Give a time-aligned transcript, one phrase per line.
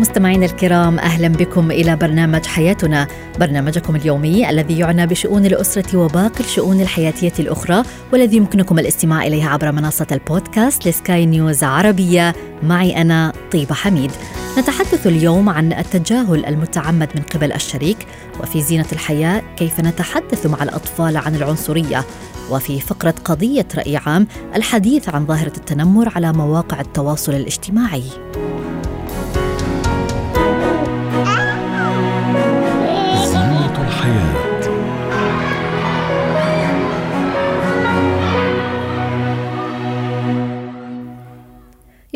[0.00, 3.06] مستمعينا الكرام أهلا بكم إلى برنامج حياتنا،
[3.40, 7.82] برنامجكم اليومي الذي يعنى بشؤون الأسرة وباقي الشؤون الحياتية الأخرى
[8.12, 14.10] والذي يمكنكم الاستماع اليه عبر منصة البودكاست لسكاي نيوز عربية معي أنا طيبة حميد.
[14.58, 18.06] نتحدث اليوم عن التجاهل المتعمد من قبل الشريك
[18.40, 22.04] وفي زينة الحياة كيف نتحدث مع الأطفال عن العنصرية
[22.50, 28.04] وفي فقرة قضية رأي عام الحديث عن ظاهرة التنمر على مواقع التواصل الاجتماعي.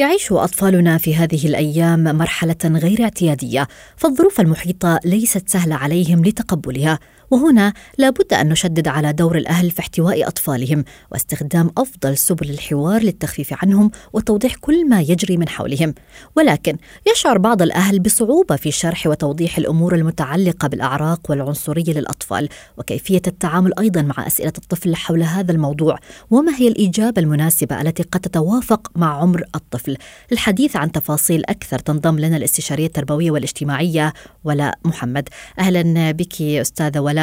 [0.05, 6.99] يعيش أطفالنا في هذه الأيام مرحلة غير اعتيادية فالظروف المحيطة ليست سهلة عليهم لتقبلها.
[7.31, 13.55] وهنا لابد أن نشدد على دور الأهل في احتواء أطفالهم واستخدام أفضل سبل الحوار للتخفيف
[13.63, 15.95] عنهم وتوضيح كل ما يجري من حولهم.
[16.37, 16.77] ولكن
[17.13, 24.03] يشعر بعض الأهل بصعوبة في شرح وتوضيح الأمور المتعلقة بالأعراق والعنصرية للأطفال وكيفية التعامل أيضا
[24.03, 25.99] مع أسئلة الطفل حول هذا الموضوع
[26.31, 29.97] وما هي الإجابة المناسبة التي قد تتوافق مع عمر الطفل.
[30.33, 34.13] الحديث عن تفاصيل أكثر تنضم لنا الاستشارية التربوية والاجتماعية
[34.45, 35.29] ولاء محمد.
[35.59, 36.65] أهلا بك
[36.97, 37.14] ولاء.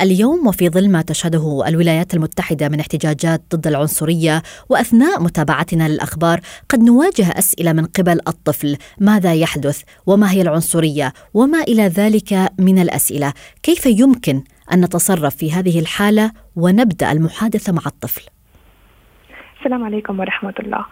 [0.00, 6.80] اليوم وفي ظل ما تشهده الولايات المتحدة من احتجاجات ضد العنصرية وأثناء متابعتنا للأخبار قد
[6.80, 8.76] نواجه أسئلة من قبل الطفل.
[9.00, 15.52] ماذا يحدث؟ وما هي العنصرية؟ وما إلى ذلك من الأسئلة؟ كيف يمكن أن نتصرف في
[15.52, 18.22] هذه الحالة ونبدأ المحادثة مع الطفل؟
[19.58, 20.84] السلام عليكم ورحمة الله.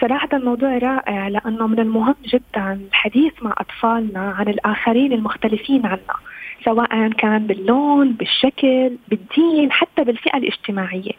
[0.00, 6.16] صراحة الموضوع رائع لأنه من المهم جدا الحديث مع أطفالنا عن الآخرين المختلفين عنا.
[6.64, 11.12] سواء كان باللون بالشكل بالدين حتى بالفئة الاجتماعية.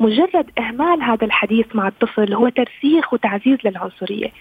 [0.00, 4.32] مجرد إهمال هذا الحديث مع الطفل هو ترسيخ وتعزيز للعنصرية.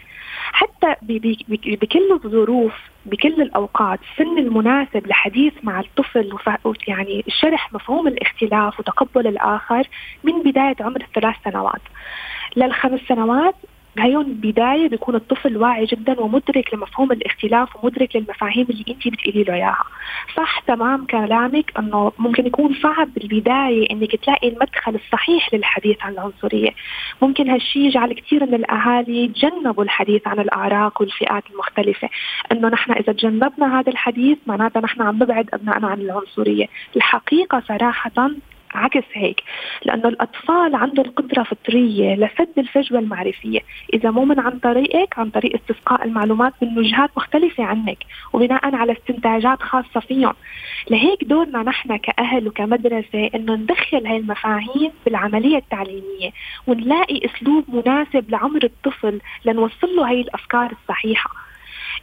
[0.52, 2.74] حتى بكل الظروف
[3.06, 6.38] بكل الأوقات السن المناسب لحديث مع الطفل
[6.88, 9.88] يعني شرح مفهوم الاختلاف وتقبل الآخر
[10.24, 11.82] من بداية عمر الثلاث سنوات.
[12.56, 13.56] للخمس سنوات
[13.98, 19.54] هيون بداية بيكون الطفل واعي جدا ومدرك لمفهوم الاختلاف ومدرك للمفاهيم اللي انت بتقولي له
[19.54, 19.84] إياها.
[20.38, 26.70] صح تمام كلامك إنه ممكن يكون صعب بالبداية إنك تلاقي المدخل الصحيح للحديث عن العنصرية.
[27.22, 32.10] ممكن هالشيء يجعل كثير من الأهالي يتجنبوا الحديث عن الأعراق والفئات المختلفة.
[32.52, 36.66] إنه نحن إذا تجنبنا هذا الحديث معناتها نحن عم نبعد أبنائنا عن العنصرية.
[36.96, 38.30] الحقيقة صراحة
[38.74, 39.44] عكس هيك
[39.86, 43.60] لأنه الأطفال عندهم قدرة فطرية لسد الفجوة المعرفية.
[43.94, 47.98] إذا مو من عن طريقك عن طريق استسقاء المعلومات من وجهات مختلفة عنك
[48.34, 50.34] وبناء على استنتاجات خاصة فيهم.
[50.90, 56.32] لهيك دورنا نحن كأهل وكمدرسة إنه ندخل هاي المفاهيم بالعملية التعليمية
[56.68, 61.30] ونلاقي أسلوب مناسب لعمر الطفل لنوصل له هاي الأفكار الصحيحة.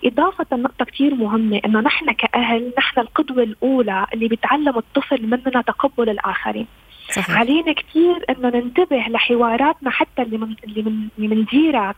[0.05, 6.09] إضافة نقطة كثير مهمة إنه نحن كأهل نحن القدوة الأولى اللي بتعلم الطفل مننا تقبل
[6.09, 6.67] الآخرين.
[7.11, 7.39] صحيح.
[7.39, 11.95] علينا كثير إنه ننتبه لحواراتنا حتى اللي من اللي من اللي بنديرها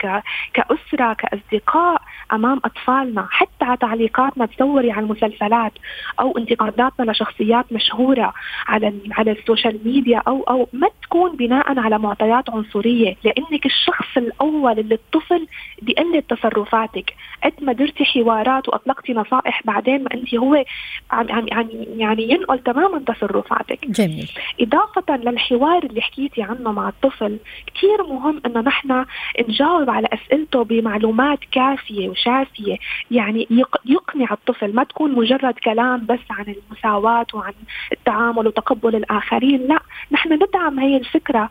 [0.55, 2.03] كأسرة كأصدقاء
[2.33, 3.27] أمام أطفالنا.
[3.31, 5.73] حتى على تعليقاتنا تصوري على المسلسلات
[6.21, 8.35] أو انتقاداتنا لشخصيات مشهورة
[8.67, 13.17] على على السوشيال ميديا أو أو ما تكون بناء على معطيات عنصرية.
[13.25, 15.47] لأنك الشخص الأول اللي الطفل
[15.83, 17.15] بيقلد تصرفاتك.
[17.45, 20.65] قد ما درتي حوارات وأطلقتي نصائح بعدين ما انت هو
[21.11, 23.79] عم يعني يعني ينقل تماما تصرفاتك.
[23.91, 24.31] جميل.
[24.61, 27.39] إضافة للحوار اللي حكيتي عنه مع الطفل
[27.75, 29.05] كثير مهم إنه نحن
[29.49, 32.77] نجاوب على أسئلته بمعلومات كافية وشافية.
[33.11, 33.49] يعني
[33.85, 37.53] يقنع الطفل ما تكون مجرد كلام بس عن المساواة وعن
[37.93, 39.79] التعامل وتقبل الآخرين لا.
[40.13, 41.51] نحن ندعم هي الفكرة.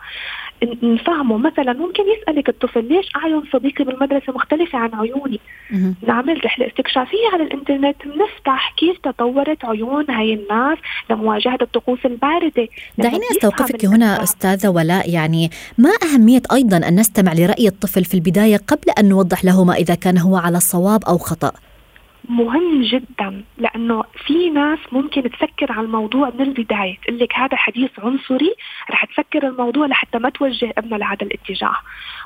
[0.83, 1.37] نفهمه.
[1.37, 5.39] مثلا ممكن يسألك الطفل ليش أعين صديقي بالمدرسة مختلفة عن عيوني؟
[6.07, 10.77] نعمل رحلة استكشافية على الإنترنت بنفتح كيف تطورت عيون هاي الناس
[11.09, 12.67] لمواجهة الطقوس الباردة.
[12.97, 15.09] دعيني استوقفك هنا أستاذة ولاء.
[15.09, 19.73] يعني ما أهمية أيضا أن نستمع لرأي الطفل في البداية قبل أن نوضح له ما
[19.73, 21.51] إذا كان هو على الصواب أو خطأ؟
[22.29, 27.99] مهم جدا لأنه في ناس ممكن تفكر على الموضوع من البداية تقول لك هذا حديث
[27.99, 28.55] عنصري
[28.91, 31.75] رح تفكر الموضوع لحتى ما توجه ابنها لهذا الاتجاه.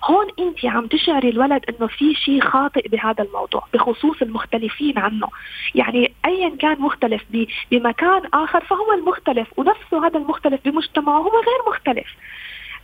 [0.04, 5.28] هون أنت عم تشعري الولد إنه في شيء خاطئ بهذا الموضوع بخصوص المختلفين عنه.
[5.76, 7.24] يعني ايا كان مختلف
[7.72, 12.08] بمكان آخر فهو المختلف ونفسه هذا المختلف بمجتمعه هو غير مختلف.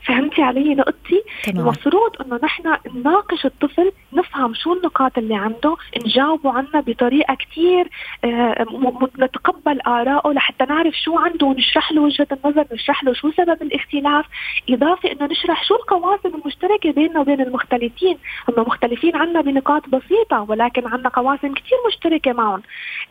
[0.08, 1.24] فهمتي علي نقطتي.
[1.48, 5.76] المفروض إنه نحن نناقش الطفل نفهم شو النقاط اللي عنده
[6.06, 7.90] نجاوبه عنها بطريقة كثير
[8.24, 8.66] آه،
[9.20, 14.26] نتقبل اراءه لحتى نعرف شو عنده ونشرح له وجهة النظر نشرح له شو سبب الاختلاف.
[14.70, 18.18] إضافة إنه نشرح شو القواسم المشتركة بيننا وبين المختلفين.
[18.50, 22.62] هم مختلفين عنا بنقاط بسيطة ولكن عنا قواسم كثير مشتركة معهم.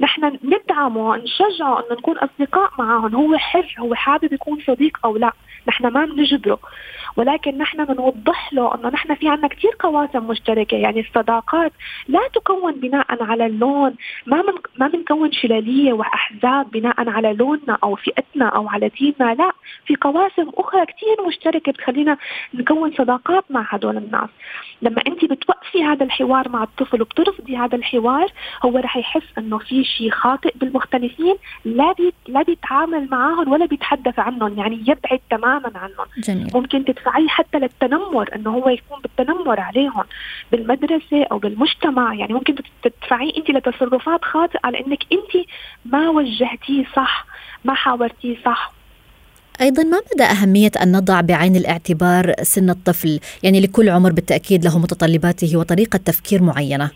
[0.00, 5.32] نحن ندعمه نشجعه إنه نكون أصدقاء معهم هو حر هو حابب يكون صديق أو لا.
[5.68, 6.58] نحن ما بنجبره.
[7.16, 10.76] ولكن نحن بنوضح له إنه نحن في عنا كثير قواسم مشتركة.
[10.76, 11.72] يعني الصداقات
[12.08, 13.94] لا تكون بناء على اللون.
[14.26, 19.34] ما من ما بنكون شلالية وأحزاب بناء على لوننا أو فئتنا أو على ديننا.
[19.34, 19.52] لا
[19.86, 22.16] في قواسم أخرى كثير مشتركة بتخلينا
[22.54, 24.28] نكون صداقات مع هدول الناس.
[24.82, 28.32] لما أنت بتوقفي هذا الحوار مع الطفل وبترفضي هذا الحوار
[28.64, 31.34] هو رح يحس إنه في شيء خاطئ بالمختلفين
[31.64, 34.58] لا بي لا بيتعامل معهم ولا بيتحدث عنهم.
[34.58, 36.06] يعني يبعد تماما عنهم.
[36.18, 36.50] جميل.
[36.54, 40.04] ممكن تدفعيه حتى للتنمر إنه هو يكون بالتنمر عليهم
[40.52, 42.14] بالمدرسة أو بالمجتمع.
[42.14, 45.46] يعني ممكن تدفعيه انت لتصرفات خاطئة لأنك انت
[45.84, 47.26] ما وجهتيه صح
[47.64, 48.72] ما حاورتيه صح.
[49.60, 54.78] أيضا ما مدى أهمية أن نضع بعين الاعتبار سن الطفل؟ يعني لكل عمر بالتأكيد له
[54.78, 56.90] متطلباته وطريقة تفكير معينة.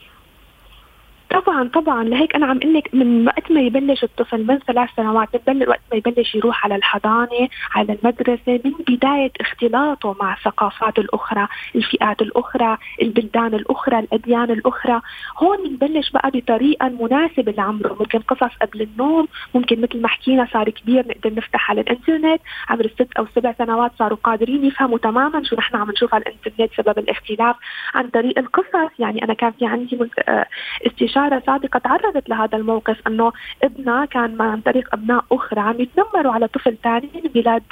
[1.30, 2.04] طبعا طبعا.
[2.04, 5.96] لهيك أنا عم لك من وقت ما يبلش الطفل من ثلاث سنوات من وقت ما
[5.96, 13.54] يبلش يروح على الحضانة على المدرسة من بداية اختلاطه مع الثقافات الأخرى الفئات الأخرى البلدان
[13.54, 15.00] الأخرى الأديان الأخرى.
[15.38, 17.96] هون بنبلش بقى بطريقة مناسبة لعمره.
[18.00, 22.40] ممكن قصص قبل النوم ممكن مثل ما حكينا صار كبير نقدر نفتح على الإنترنت.
[22.68, 26.70] عمر الست أو سبع سنوات صاروا قادرين يفهموا تماما شو نحن عم نشوف على الإنترنت
[26.76, 27.56] سبب الاختلاف
[27.94, 28.90] عن طريق القصص.
[28.98, 29.98] يعني أنا كان في عندي
[30.28, 30.46] آه،
[30.86, 33.32] استشارة إشارة سابقة تعرضت لهذا الموقف أنه
[33.62, 37.62] ابنها كان عن طريق أبناء أخرى عم يتنمروا على طفل ثاني من بلاد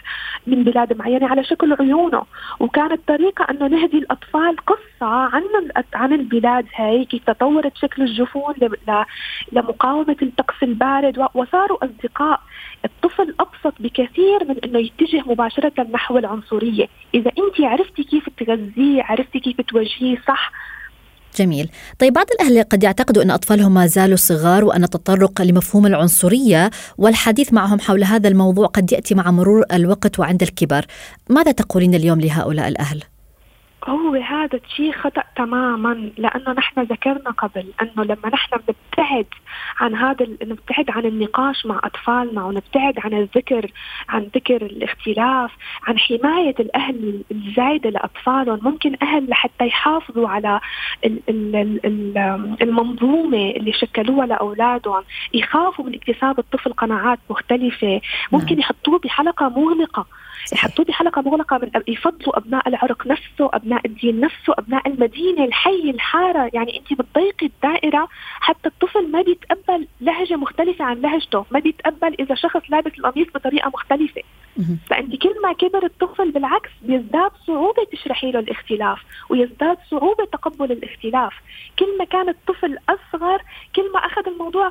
[0.47, 2.23] من بلاد معينة على شكل عيونه.
[2.61, 5.43] وكانت طريقة أنه نهدي الأطفال قصة عن
[5.95, 8.55] عن البلاد هاي كيف تطورت شكل الجفون
[9.53, 11.29] لمقاومة الطقس البارد.
[11.35, 12.41] وصاروا أصدقاء
[12.85, 16.89] الطفل أبسط بكثير من أنه يتجه مباشرة نحو العنصرية.
[17.15, 20.53] إذا أنت عرفتي كيف تغذيه عرفتي كيف توجهيه صح
[21.39, 26.71] جميل طيب بعض الأهل قد يعتقدوا أن أطفالهم ما زالوا صغار وأن التطرق لمفهوم العنصرية
[26.99, 30.87] والحديث معهم حول هذا الموضوع قد يأتي مع مرور الوقت وعند الكبر
[31.29, 33.03] ماذا تقولين اليوم لهؤلاء الأهل؟
[33.85, 39.27] هو هذا الشيء خطأ تماما لأنه نحن ذكرنا قبل أنه لما نحن نبتعد
[39.81, 43.71] عن هذا نبتعد عن النقاش مع أطفالنا ونبتعد عن الذكر
[44.09, 45.51] عن ذكر الاختلاف
[45.87, 48.61] عن حماية الأهل الزايدة لأطفالهم.
[48.63, 50.61] ممكن أهل لحتى يحافظوا على
[52.63, 55.03] المنظومة اللي شكلوها لأولادهم.
[55.35, 58.01] يخافوا من اكتساب الطفل قناعات مختلفة.
[58.33, 58.61] ممكن نعم.
[58.61, 59.49] يحطوه بحلقة
[60.47, 65.91] مغلقة يحطوه بحلقة مغلقة من يفضلوا أبناء العرق نفسه أبناء الدين نفسه أبناء المدينة الحي
[65.91, 66.51] الحارة.
[66.53, 68.09] يعني أنت بتضيقي الدائرة.
[68.41, 71.45] حتى الطفل ما بيتقبل لهجة مختلفة عن لهجته.
[71.51, 74.23] ما بيتقبل إذا شخص لابس القميص بطريقة مختلفة.
[74.91, 78.99] فأنت كل ما كبر الطفل بالعكس بيزداد صعوبة تشرحي له الاختلاف
[79.29, 81.33] ويزداد صعوبة تقبل الاختلاف.
[81.79, 83.43] كل ما كان الطفل أصغر
[83.77, 84.69] كل ما أخذ الموضوع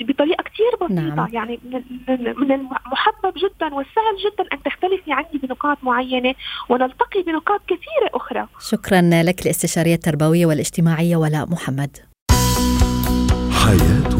[0.00, 1.14] بطريقة كثير بسيطة.
[1.14, 1.28] نعم.
[1.32, 1.60] يعني
[2.36, 6.34] من المحبب جدا والسهل جدا أن تختلفي عني بنقاط معينة
[6.68, 8.48] ونلتقي بنقاط كثيرة أخرى.
[8.60, 11.96] شكرا لك الاستشارية التربوية والاجتماعية ولاء محمد.
[13.52, 14.17] حياتنا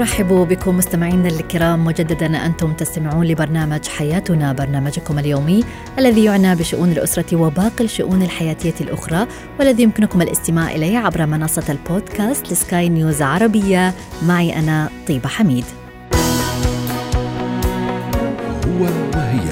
[0.00, 5.64] نرحب بكم مستمعينا الكرام مجددا أنتم تستمعون لبرنامج حياتنا برنامجكم اليومي
[5.98, 9.26] الذي يعنى بشؤون الأسرة وباقي الشؤون الحياتية الأخرى
[9.58, 15.64] والذي يمكنكم الاستماع إليه عبر منصة البودكاست لسكاي نيوز عربية معي أنا طيبة حميد.
[18.66, 19.49] هو وهي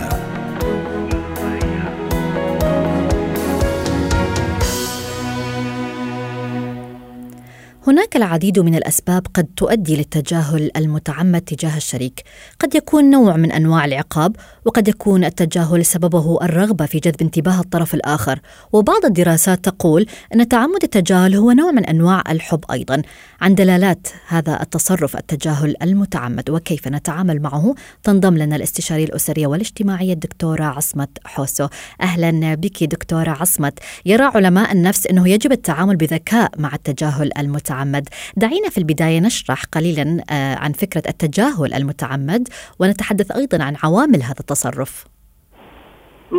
[7.88, 12.22] هناك العديد من الأسباب قد تؤدي للتجاهل المتعمد تجاه الشريك،
[12.60, 17.94] قد يكون نوع من أنواع العقاب، وقد يكون التجاهل سببه الرغبة في جذب انتباه الطرف
[17.94, 18.40] الآخر،
[18.72, 23.02] وبعض الدراسات تقول أن تعمد التجاهل هو نوع من أنواع الحب أيضا.
[23.40, 30.64] عن دلالات هذا التصرف التجاهل المتعمد وكيف نتعامل معه، تنضم لنا الاستشاريه الأسرية والاجتماعية الدكتورة
[30.64, 31.68] عصمت حوسو.
[32.00, 33.78] أهلا بك دكتورة عصمت.
[34.06, 37.77] يرى علماء النفس أنه يجب التعامل بذكاء مع التجاهل المتعمد.
[37.82, 38.08] المتعمد.
[38.36, 44.40] دعينا في البداية نشرح قليلا آه، عن فكرة التجاهل المتعمد ونتحدث أيضا عن عوامل هذا
[44.40, 45.04] التصرف.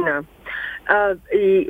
[0.05, 0.25] نعم.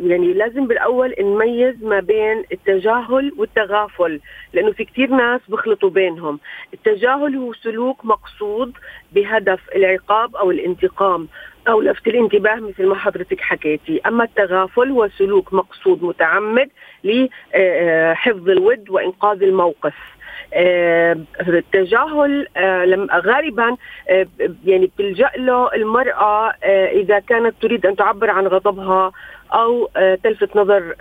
[0.02, 4.20] يعني لازم بالأول نميز ما بين التجاهل والتغافل
[4.54, 6.40] لأنه في كثير ناس بخلطوا بينهم.
[6.74, 8.74] التجاهل هو سلوك مقصود
[9.12, 11.28] بهدف العقاب أو الانتقام
[11.68, 14.02] أو لفت الانتباه مثل ما حضرتك حكيتي.
[14.06, 16.70] أما التغافل هو سلوك مقصود متعمد
[17.04, 19.94] لحفظ الود وإنقاذ الموقف.
[19.94, 20.19] آه،
[20.54, 23.78] التجاهل آه، غالبا
[24.10, 24.28] آه،
[24.66, 26.50] يعني بتلجا له المرأة
[26.92, 29.12] إذا كانت تريد أن تعبر عن غضبها
[29.54, 29.90] أو
[30.24, 30.96] تلفت نظر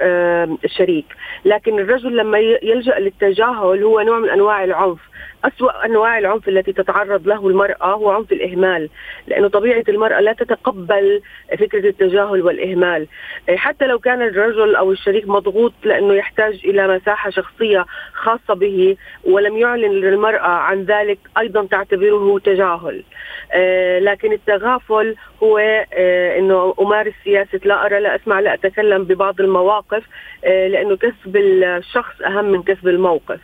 [0.64, 1.06] الشريك.
[1.44, 4.98] لكن الرجل لما يلجأ للتجاهل هو نوع من أنواع العنف.
[5.44, 8.88] أسوأ أنواع العنف التي تتعرض له المرأة هو عنف الإهمال.
[9.26, 11.22] لأنه طبيعة المرأة لا تتقبل
[11.58, 13.06] فكرة التجاهل والإهمال.
[13.48, 19.56] حتى لو كان الرجل أو الشريك مضغوط لأنه يحتاج إلى مساحة شخصية خاصة به ولم
[19.56, 23.04] يعلن للمرأة عن ذلك أيضا تعتبره تجاهل.
[23.52, 25.58] آه، لكن التغافل هو
[25.92, 30.04] آه، أنه أمارس سياسة لا أرى لا أسمع لا أتكلم ببعض المواقف
[30.44, 33.40] آه، لأنه كسب الشخص أهم من كسب الموقف.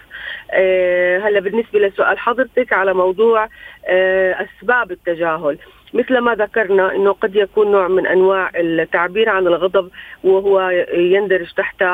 [1.24, 3.48] هلا بالنسبة لسؤال حضرتك على موضوع
[3.86, 5.58] أسباب التجاهل.
[5.94, 9.90] مثل ما ذكرنا إنه قد يكون نوع من أنواع التعبير عن الغضب
[10.24, 11.84] وهو يندرج تحت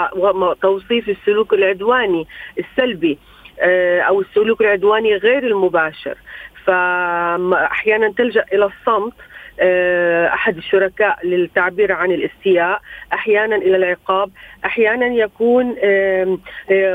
[0.62, 2.26] توصيف السلوك العدواني
[2.58, 3.18] السلبي
[4.08, 6.16] أو السلوك العدواني غير المباشر.
[6.66, 9.29] فأحيانا تلجأ إلى الصمت آه،
[10.34, 12.80] أحد الشركاء للتعبير عن الاستياء
[13.12, 14.30] أحيانا إلى العقاب
[14.64, 15.76] أحيانا يكون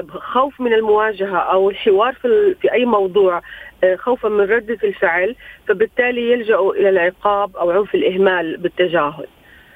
[0.08, 3.42] خوف من المواجهة أو الحوار في في أي موضوع
[3.84, 5.36] آه، خوفا من رده الفعل
[5.68, 9.28] فبالتالي يلجأوا إلى العقاب أو عنف الإهمال بالتجاهل.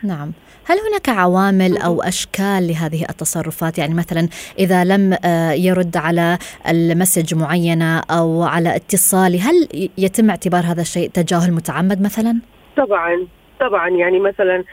[0.04, 0.32] نعم.
[0.66, 4.28] هل هناك عوامل أو أشكال لهذه التصرفات؟ يعني مثلا
[4.60, 11.10] إذا لم آه، يرد على المسج معينة أو على اتصالي هل يتم اعتبار هذا الشيء
[11.10, 12.40] تجاهل متعمد مثلا؟
[12.80, 13.28] طبعا
[13.60, 14.64] طبعا يعني مثلا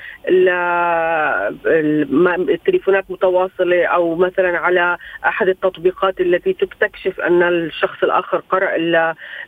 [2.48, 8.76] التليفونات متواصلة أو مثلا على أحد التطبيقات التي تكشف أن الشخص الآخر قرأ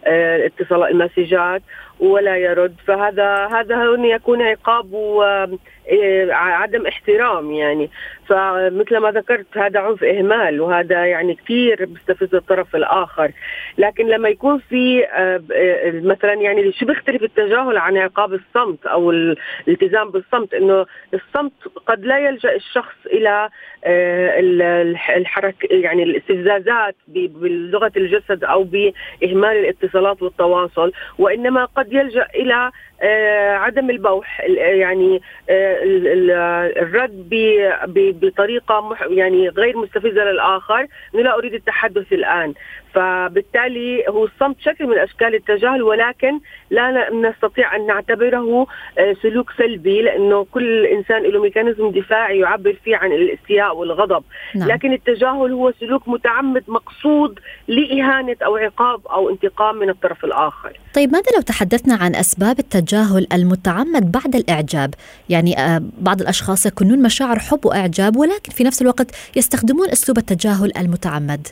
[0.07, 1.63] الاتصال المسجات.
[2.01, 2.75] ولا يرد.
[2.87, 7.91] فهذا هذا يكون عقاب وعدم احترام يعني.
[8.27, 13.33] فمثل ما ذكرت هذا عنف إهمال وهذا يعني كثير بيستفز الطرف الآخر.
[13.79, 15.43] لكن لما يكون في آه،
[15.85, 21.53] مثلا يعني شو بيختلف التجاهل عن عقاب الصمت أو الالتزام بالصمت؟ إنه الصمت
[21.87, 23.49] قد لا يلجأ الشخص إلى
[23.85, 24.41] آه،
[25.17, 32.71] الحركه يعني الاستفزازات بلغة الجسد أو بإهمال الاتصالات والتواصل وإنما قد يلجأ إلى
[33.03, 35.79] آه، عدم البوح يعني آه،
[36.77, 37.29] الرد
[38.21, 40.87] بطريقة يعني غير مستفزة للآخر.
[41.15, 42.55] انه لا أريد التحدث الآن.
[42.99, 46.41] فبالتالي هو الصمت شكل من أشكال التجاهل ولكن
[46.71, 48.67] لا نستطيع أن نعتبره
[48.99, 54.25] آه، سلوك سلبي لأنه كل إنسان له ميكانيزم دفاعي يعبر فيه عن الإستياء والغضب.
[54.55, 54.69] نعم.
[54.69, 57.39] لكن التجاهل هو سلوك متعمد مقصود
[57.69, 60.73] لإهانة أو عقاب أو انتقام من الطرف الآخر.
[60.95, 64.95] طيب ماذا لو تحدثنا عن أسباب التجاهل المتعمد بعد الإعجاب؟
[65.29, 70.73] يعني آه، بعض الأشخاص يكونون مشاعر حب وإعجاب ولكن في نفس الوقت يستخدمون أسلوب التجاهل
[70.79, 71.49] المتعمد.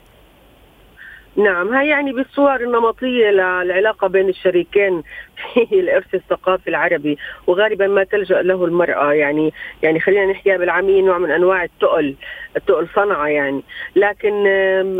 [1.37, 5.02] نعم هاي يعني بالصور النمطية للعلاقة بين الشريكين
[5.37, 9.12] في الإرث الثقافي العربي وغالبا ما تلجأ له المرأة.
[9.12, 9.52] يعني
[9.83, 12.14] يعني خلينا نحكيها بالعامية نوع من أنواع التقل
[12.57, 13.62] التقل صنعة يعني.
[13.97, 14.33] لكن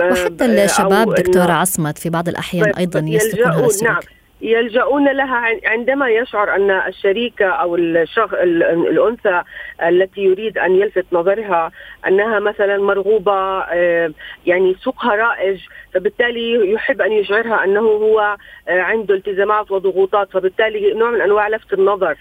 [0.01, 4.03] وحتى الشباب دكتورة عصمت في بعض الأحيان طيب، أيضا يسلكون هذا السلوك نعم
[4.41, 8.35] يلجؤون لها عندما يشعر أن الشريكة أو الشخص
[8.91, 9.43] الأنثى
[9.83, 11.71] التي يريد أن يلفت نظرها
[12.09, 14.13] أنها مثلا مرغوبة آه،
[14.47, 15.61] يعني سوقها رائج
[15.95, 18.37] فبالتالي يحب أن يشعرها أنه هو
[18.69, 22.17] آه، عنده التزامات وضغوطات فبالتالي نوع من أنواع لفت النظر.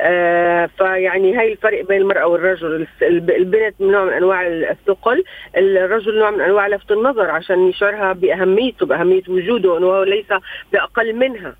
[0.00, 2.86] آه، فيعني هاي الفرق بين المرأة والرجل.
[3.02, 5.24] البنت نوع من أنواع الثقل
[5.56, 10.26] الرجل نوع من أنواع لفت النظر عشان يشعرها بأهميته بأهمية وجوده أنه ليس
[10.72, 11.54] بأقل منها.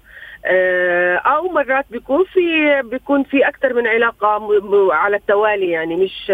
[1.26, 4.48] أو مرات بيكون في بيكون في أكثر من علاقة
[4.92, 6.32] على التوالي يعني مش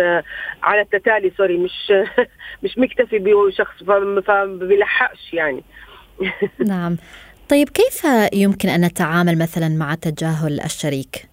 [0.62, 1.92] على التتالي sorry مش
[2.62, 5.62] مش مكتفي بشخص فما بيلحقش يعني.
[6.68, 6.96] نعم.
[7.48, 11.32] طيب كيف يمكن أن نتعامل مثلا مع تجاهل الشريك؟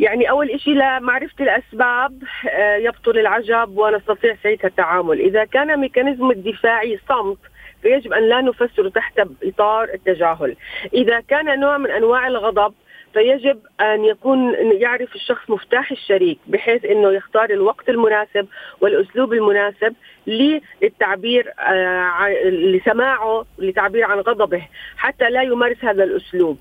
[0.00, 7.00] يعني أول شيء لمعرفه الأسباب آه، يبطل العجب ونستطيع ساعتها التعامل، إذا كان mechanism الدفاعي
[7.08, 7.38] صمت
[7.84, 10.56] فيجب أن لا نفسره تحت إطار التجاهل،
[10.94, 12.74] إذا كان نوع من أنواع الغضب
[13.12, 18.46] فيجب أن يكون يعرف الشخص مفتاح الشريك بحيث إنه يختار الوقت المناسب
[18.80, 19.94] والأسلوب المناسب
[20.26, 24.62] للتعبير آه، لسماعه لتعبير عن غضبه
[24.96, 26.58] حتى لا يمارس هذا الأسلوب.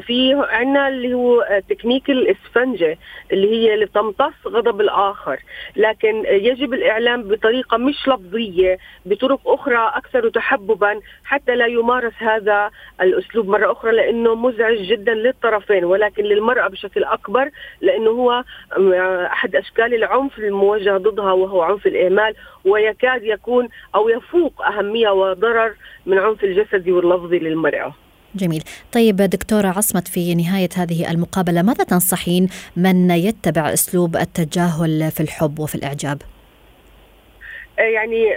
[0.00, 2.98] في عندنا اللي هو تكنيك الإسفنجة
[3.32, 5.40] اللي هي اللي تمتص غضب الآخر.
[5.76, 12.70] لكن يجب الإعلام بطريقة مش لفظية بطرق أخرى أكثر تحببا حتى لا يمارس هذا
[13.00, 15.79] الأسلوب مرة أخرى لأنه مزعج جدا للطرفين.
[15.84, 18.44] ولكن للمرأة بشكل أكبر لأنه هو
[19.26, 22.34] أحد أشكال العنف الموجه ضدها وهو عنف الإهمال
[22.64, 25.74] ويكاد يكون أو يفوق أهمية وضرر
[26.06, 27.94] من عنف الجسدي واللفظي للمرأة.
[28.34, 35.20] جميل طيب دكتورة عصمت في نهاية هذه المقابلة ماذا تنصحين من يتبع أسلوب التجاهل في
[35.20, 36.22] الحب وفي الإعجاب؟
[37.78, 38.34] يعني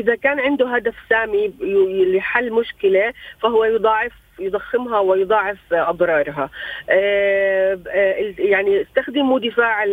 [0.00, 1.52] إذا كان عنده هدف سامي
[2.16, 6.50] لحل مشكلة فهو يضاعف يضخمها ويضاعف أضرارها.
[6.90, 9.84] آه، آه، يعني استخدموا دفاع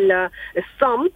[0.58, 1.14] الصمت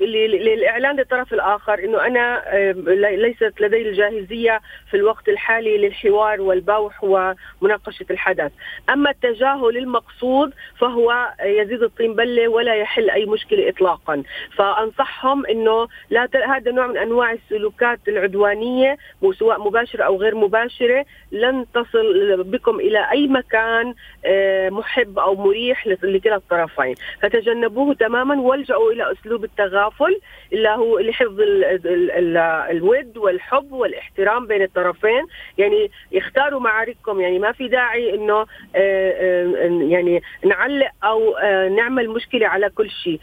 [0.00, 2.72] للإعلان للطرف الآخر إنه أنا آه،
[3.16, 8.52] ليست لدي الجاهزية في الوقت الحالي للحوار والبوح ومناقشة الحدث،
[8.90, 14.22] أما التجاهل المقصود فهو يزيد الطين بلة ولا يحل أي مشكلة اطلاقا،
[14.56, 18.96] فأنصحهم إنه لا هذا نوع من أنواع السلوكات العدوانية
[19.38, 23.94] سواء مباشرة أو غير مباشرة لن تصل بكم إلى أي مكان
[24.24, 30.20] آه، محب أو مريح لكلا الطرفين، فتجنبوه تماما والجأوا إلى أسلوب بالتغافل
[30.52, 32.36] اللي هو لحفظ ال ال ال
[32.76, 35.26] الود والحب والاحترام بين الطرفين.
[35.58, 38.46] يعني يختاروا معارككم يعني ما في داعي إنه آه،
[38.76, 43.20] آه، يعني نعلق أو آه، نعمل مشكلة على كل شيء.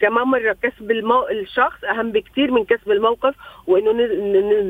[0.00, 1.28] كمان مرة كسب المو...
[1.28, 3.34] الشخص أهم بكثير من كسب الموقف
[3.66, 3.92] وإنه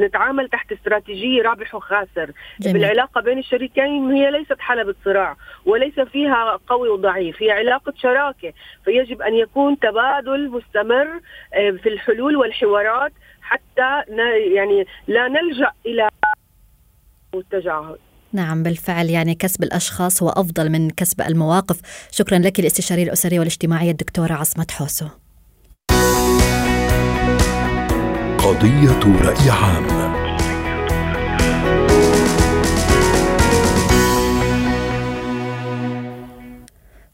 [0.07, 2.31] نتعامل تحت استراتيجية رابح وخاسر.
[2.61, 2.75] جميل.
[2.75, 8.53] بالعلاقة بين الشريكين هي ليست حلبة صراع وليس فيها قوي وضعيف هي علاقة شراكة.
[8.85, 10.76] فيجب أن يكون تبادل مستمر
[11.55, 14.03] آه، في الحلول والحوارات حتى
[14.55, 16.09] يعني لا نلجأ إلى
[17.35, 17.99] التجاهل.
[18.33, 22.09] نعم بالفعل يعني كسب الأشخاص هو أفضل من كسب المواقف.
[22.11, 25.07] شكرا لك الاستشارية الأسرية والاجتماعية الدكتورة عصمت حوسو.
[28.39, 30.06] قضية رأي عام.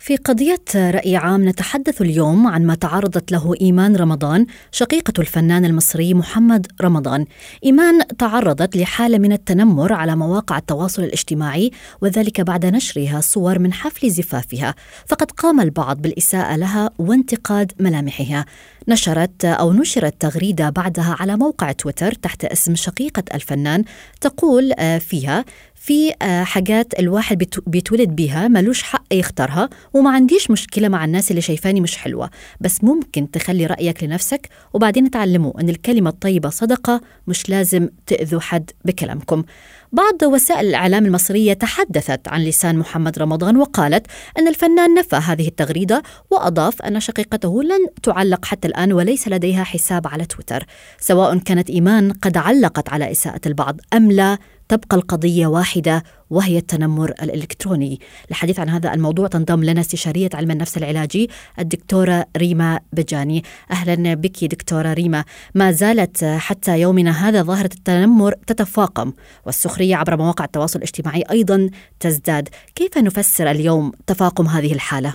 [0.03, 6.15] في قضية رأي عام نتحدث اليوم عن ما تعرضت له إيمان رمضان شقيقة الفنان المصري
[6.15, 7.25] محمد رمضان.
[7.65, 14.11] إيمان تعرضت لحالة من التنمر على مواقع التواصل الاجتماعي وذلك بعد نشرها صور من حفل
[14.11, 14.75] زفافها،
[15.07, 18.45] فقد قام البعض بالإساءة لها وانتقاد ملامحها.
[18.89, 23.85] نشرت أو نشرت تغريدة بعدها على موقع تويتر تحت اسم شقيقة الفنان
[24.21, 30.89] تقول آه، فيها في آه، حاجات الواحد بيتولد بيها ملوش حق يختارها وما عنديش مشكلة
[30.89, 36.11] مع الناس اللي شايفاني مش حلوة بس ممكن تخلي رأيك لنفسك وبعدين تعلموا أن الكلمة
[36.11, 39.45] الطيبة صدقة مش لازم تأذوا حد بكلامكم.
[39.93, 44.07] بعض وسائل الإعلام المصرية تحدثت عن لسان محمد رمضان وقالت
[44.39, 50.07] أن الفنان نفى هذه التغريدة وأضاف أن شقيقته لن تعلق حتى الآن وليس لديها حساب
[50.07, 50.67] على تويتر
[51.01, 54.39] سواء كانت إيمان قد علقت على إساءة البعض أم لا
[54.73, 58.01] تبقى القضية واحدة وهي التنمر الإلكتروني.
[58.31, 63.43] للحديث عن هذا الموضوع تنضم لنا استشارية علم النفس العلاجي الدكتورة ريما بجاني.
[63.71, 65.25] أهلا بك دكتورة ريما.
[65.55, 69.13] ما زالت حتى يومنا هذا ظاهرة التنمر تتفاقم
[69.47, 72.49] والسخرية عبر مواقع التواصل الاجتماعي أيضا تزداد.
[72.75, 75.15] كيف نفسر اليوم تفاقم هذه الحالة؟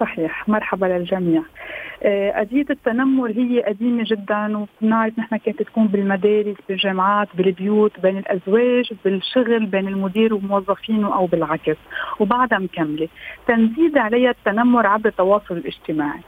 [0.00, 0.48] صحيح.
[0.48, 1.42] مرحبا للجميع.
[2.02, 8.92] آه، قضية التنمر هي قديمة جدا وبنعرف نحن كانت تكون بالمدارس بالجامعات بالبيوت بين الأزواج
[9.04, 11.76] بالشغل بين المدير وموظفينه أو بالعكس.
[12.20, 13.08] وبعدها مكملة.
[13.46, 16.20] تنزيد عليها التنمر عبر التواصل الاجتماعي.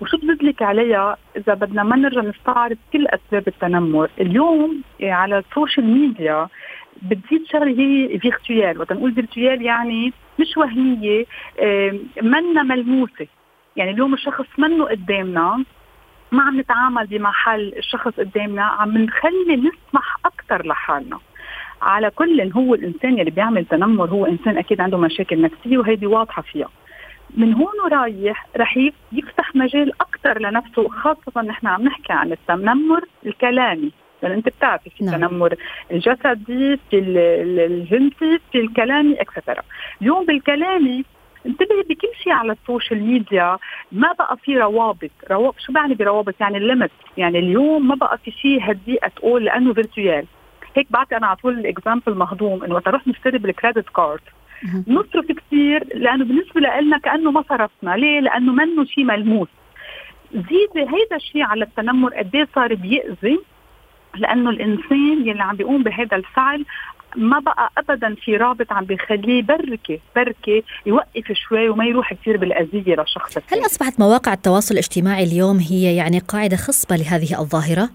[0.00, 5.45] وشو بزيد عليها؟ إذا بدنا ما نرجع نستعرض كل أسباب التنمر، اليوم آه، على ال
[5.45, 6.48] social media
[7.02, 11.24] بتزيد شغلة هي virtual، وقت نقول virtual يعني مش وهمية
[11.60, 13.26] آه، منا ملموسة.
[13.76, 15.64] يعني اليوم الشخص منه قدامنا
[16.32, 21.18] ما عم نتعامل بمحل الشخص قدامنا عم نخلي نسمح أكثر لحالنا.
[21.82, 26.42] على كل هو الإنسان اللي بيعمل تنمر هو إنسان أكيد عنده مشاكل نفسية وهيدي واضحة
[26.42, 26.68] فيها.
[27.36, 28.76] من هون ورايح رح
[29.12, 33.92] يفتح مجال أكثر لنفسه خاصة نحن عم نحكي عن التنمر الكلامي.
[34.22, 35.14] لأن أنت بتعرفي في نعم.
[35.14, 35.54] التنمر
[35.90, 39.62] الجسدي في الجنسي في الكلامي extra
[40.02, 41.04] اليوم بالكلامي
[41.46, 43.58] انتبهي بكل شيء على ال social media
[43.92, 45.10] ما بقى في روابط.
[45.30, 49.44] روابط شو بعني بروابط؟ يعني ال limit يعني اليوم ما بقى في شيء هدي تقول
[49.44, 50.26] لأنه virtual
[50.76, 54.20] هيك بعطي أنا على طول ال example مهضوم إنه وقت أروح نشتري بال credit card
[54.88, 57.96] نصرف كثير لأنه بالنسبة لنا كأنه ما صرفنا.
[57.96, 59.48] ليه؟ لأنه منه شيء ملموس.
[60.32, 63.40] زيد هيدا الشيء على التنمر قد إيه صار بيأذي؟
[64.14, 66.64] لأنه الإنسان يلي عم بيقوم بهذا الفعل
[67.16, 72.94] ما بقى ابدا في رابط عم بيخليه بركة بركة يوقف شوي وما يروح كثير بالأذية
[72.94, 77.90] لشخص هل أصبحت مواقع التواصل الاجتماعي اليوم هي يعني قاعدة خصبة لهذه الظاهرة؟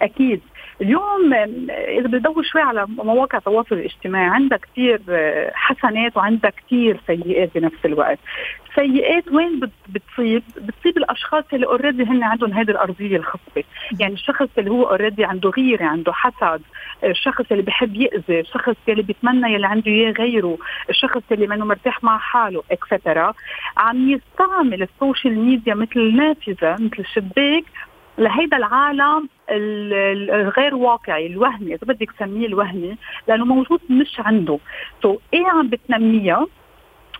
[0.00, 0.40] أكيد.
[0.80, 1.34] اليوم
[1.98, 5.00] إذا بتدور شوي على مواقع التواصل الاجتماعي عندها كثير
[5.54, 8.18] حسنات وعندها كثير سيئات بنفس الوقت.
[8.76, 13.64] سيئات وين بتصيب؟ بتصيب الأشخاص اللي already هن عندهم هذه الأرضية الخصبه،
[14.00, 16.62] يعني الشخص اللي هو already عنده غيرة، عنده حسد،
[17.04, 20.58] الشخص اللي بحب يأذي، الشخص اللي بيتمنى يلي عنده إياه غيره،
[20.90, 23.34] الشخص اللي منه مرتاح مع حاله، extra،
[23.76, 27.64] عم يستعمل ال social media مثل نافذه، مثل شباك
[28.18, 31.74] لهيدا العالم الغير واقعي الوهمي.
[31.74, 32.96] إذا بدك تسميه الوهمي
[33.28, 34.58] لأنه موجود مش عنده.
[35.02, 36.46] so إيه عم بتنميها؟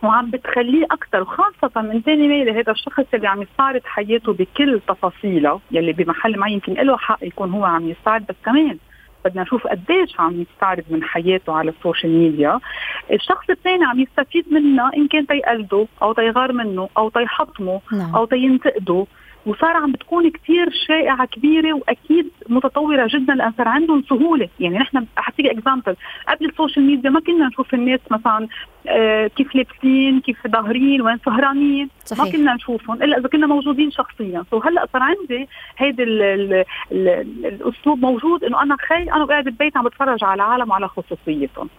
[0.03, 5.59] وعم بتخليه أكثر وخاصة من ثاني ميله هذا الشخص اللي عم يستعرض حياته بكل تفاصيلها
[5.71, 8.77] يلي بمحل ما يمكن له حق يكون هو عم يستعرض بس كمان
[9.25, 12.59] بدنا نشوف قديش عم يستعرض من حياته على ال social media
[13.11, 18.15] الشخص الثاني عم يستفيد منها إن كان تيقلده أو تيغار منه أو تيحطمه نعم.
[18.15, 19.05] أو تينتقده
[19.47, 24.49] وصار عم بتكون كثير شائعة كبيرة وأكيد متطورة جدا لأن صار عندهم سهولة.
[24.59, 25.95] يعني نحن احكي example
[26.27, 28.47] قبل ال social media ما كنا نشوف الناس مثلا
[28.87, 31.89] آه كيف لابسين كيف ظاهرين وين سهرانين.
[32.05, 32.25] صحيح.
[32.25, 34.43] ما كنا نشوفهم إلا إذا كنا موجودين شخصيا.
[34.51, 40.23] so هلأ صار عندي هيدي الأسلوب موجود إنه أنا خي أنا قاعد ببيت عم بتفرج
[40.23, 41.69] على العالم وعلى خصوصيتهم.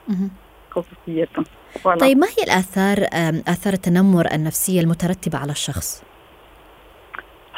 [0.71, 1.45] خصوصيتهم.
[2.01, 2.99] طيب ما هي الآثار
[3.49, 6.05] آثار التنمر النفسية المترتبة على الشخص؟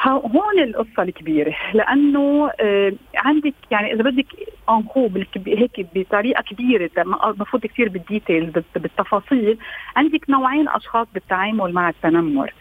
[0.09, 4.27] هون القصة الكبيرة لأنه آه عندك يعني إذا بدك
[4.71, 5.11] أنخو
[5.47, 6.91] هيك بطريقة كبيرة
[7.33, 9.59] بفوت كثير بالديتيلز بالتفاصيل
[9.97, 12.53] عندك نوعين أشخاص بالتعامل مع التنمر.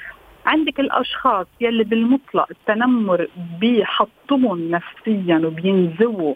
[0.45, 3.27] عندك الأشخاص يلي بالمطلق التنمر
[3.59, 6.35] بيحطمهم نفسيا وبينزووا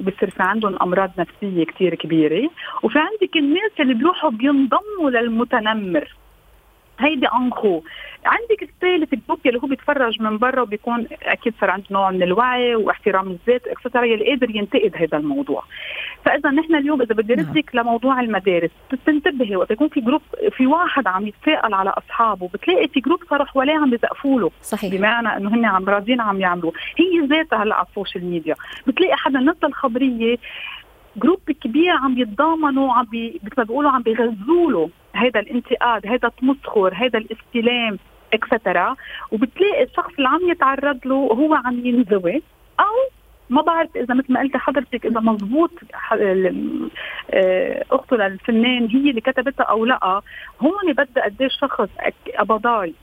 [0.00, 2.50] بصير في عندهم أمراض نفسية كثير كبيرة.
[2.82, 6.14] وفي عندك الناس اللي بيروحوا بينضموا للمتنمر.
[6.98, 7.82] هيدي أنخو.
[8.24, 12.74] عندك الثالث الجروب اللي هو بيتفرج من برا وبيكون أكيد صار عنده نوع من الوعي
[12.74, 15.64] واحترام الذات اكسترا يلي قادر ينتقد هذا الموضوع.
[16.24, 17.84] فإذا نحن اليوم إذا بدي ردك نعم.
[17.86, 18.70] لموضوع المدارس
[19.06, 20.22] تنتبهي وقت يكون في group
[20.56, 24.50] في واحد عم يتساءل على أصحابه بتلاقي في group صار حواليه عم بيزقفوا له.
[24.62, 24.94] صحيح.
[24.94, 26.72] بمعنى إنه هن عم راضيين عم يعملوا.
[26.96, 28.54] هي ذاتها هلا على ال social media.
[28.86, 30.36] بتلاقي حدا نزل الخبرية
[31.16, 34.90] group كبير عم يتضامنوا عم بي مثل ما بيقولوا عم بيغذوا له.
[35.18, 37.98] هذا الانتقاد هذا التمسخر هذا الاستلام
[38.32, 38.96] extra
[39.32, 42.42] وبتلاقي الشخص اللي عم يتعرض له هو عم ينزوي
[42.80, 43.18] أو
[43.50, 45.70] ما بعرف إذا مثل ما قلت حضرتك إذا مضبوط
[47.30, 50.20] آه، أخته للفنان هي اللي كتبتها أو لأ.
[50.60, 51.88] هون بدها قديش شخص
[52.34, 52.94] ابضاي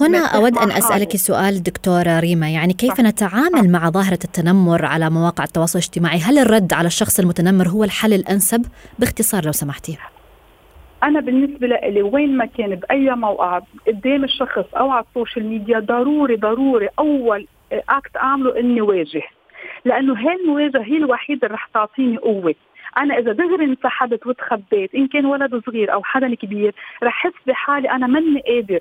[0.00, 3.00] هنا أود أن أسألك سؤال دكتورة ريما يعني كيف صح.
[3.00, 3.68] نتعامل صح.
[3.68, 8.66] مع ظاهرة التنمر على مواقع التواصل الاجتماعي؟ هل الرد على الشخص المتنمر هو الحل الأنسب؟
[8.98, 9.98] باختصار لو سمحتي.
[11.02, 15.78] أنا بالنسبة لي وين ما كان بأي موقع قدام الشخص أو على ال social media
[15.78, 19.22] ضروري ضروري أول act أعمله إني واجه.
[19.84, 22.54] لأنه هاي المواجهة هي الوحيدة اللي رح تعطيني قوة.
[22.98, 27.90] أنا إذا دغري انسحبت وتخبيت إن كان ولد صغير أو حدا كبير رح أحس بحالي
[27.90, 28.80] أنا ماني قادر.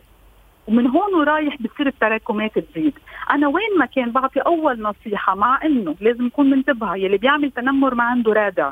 [0.68, 2.94] ومن هون ورايح بتصير التراكمات تزيد.
[3.32, 7.96] أنا وين ما كان بعطي أول نصيحة مع إنه لازم نكون منتبهه يلي بيعمل تنمر
[7.96, 8.72] ما عنده رادع.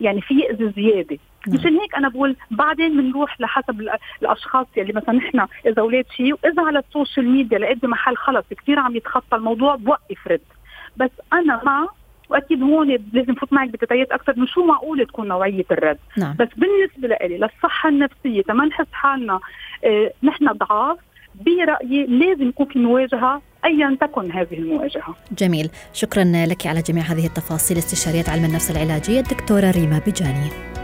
[0.00, 1.18] يعني في يأذي زيادة.
[1.48, 3.88] مشان هيك أنا بقول بعدين بنروح لحسب
[4.22, 8.44] الأشخاص يلي مثلا نحن إذا أولاد شيء وإذا على ال social media لقيت محل خلص
[8.50, 10.40] كثير عم يتخطى الموضوع بوقف رد
[10.96, 11.88] بس أنا مع
[12.28, 16.36] وأكيد هون لازم فوت معك بتتيات أكثر من شو معقول تكون نوعية الرد نعم.
[16.38, 19.40] بس بالنسبة لي للصحة النفسية تما نحس حالنا
[19.84, 20.98] آه نحن ضعاف
[21.34, 25.14] برأيي لازم يكون في مواجهة ايا تكن هذه المواجهة.
[25.38, 30.83] جميل، شكرا لك على جميع هذه التفاصيل استشاريه علم النفس العلاجية الدكتورة ريما بجاني.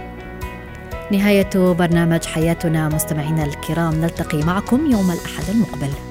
[1.13, 6.10] نهاية برنامج حياتنا مستمعينا الكرام نلتقي معكم يوم الأحد المقبل.